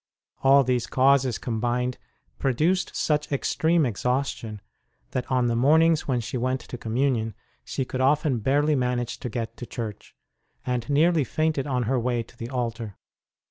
All 0.41 0.63
these 0.63 0.87
causes 0.87 1.37
combined 1.37 1.99
produced 2.39 2.95
such 2.95 3.31
extreme 3.31 3.85
exhaustion 3.85 4.59
that 5.11 5.31
on 5.31 5.45
the 5.45 5.55
mornings 5.55 6.07
when 6.07 6.19
she 6.21 6.37
went 6.37 6.61
to 6.61 6.75
Communion 6.79 7.35
she 7.63 7.85
could 7.85 8.01
often 8.01 8.39
barely 8.39 8.73
manage 8.75 9.19
to 9.19 9.29
get 9.29 9.55
to 9.57 9.67
church, 9.67 10.15
and 10.65 10.89
nearly 10.89 11.23
fainted 11.23 11.67
on 11.67 11.83
her 11.83 11.99
way 11.99 12.23
to 12.23 12.35
the 12.35 12.49
altar. 12.49 12.97